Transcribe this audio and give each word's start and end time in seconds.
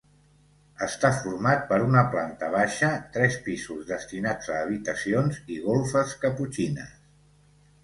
Està 0.85 1.09
format 1.17 1.61
per 1.71 1.77
una 1.87 2.03
planta 2.15 2.49
baixa, 2.55 2.89
tres 3.19 3.37
pisos 3.49 3.85
destinats 3.93 4.51
a 4.55 4.59
habitacions 4.65 5.39
i 5.57 5.61
golfes 5.69 6.19
caputxines. 6.27 6.99